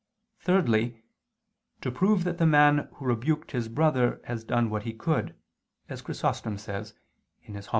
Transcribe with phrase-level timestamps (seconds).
[0.39, 1.03] thirdly,
[1.79, 5.35] "to prove that the man who rebuked his brother, has done what he could,"
[5.89, 6.95] as Chrysostom says
[7.45, 7.61] (Hom.